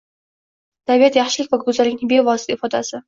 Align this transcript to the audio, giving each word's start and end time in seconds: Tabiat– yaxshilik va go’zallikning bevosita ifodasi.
Tabiat– 0.91 1.19
yaxshilik 1.19 1.51
va 1.53 1.59
go’zallikning 1.67 2.11
bevosita 2.15 2.57
ifodasi. 2.57 2.99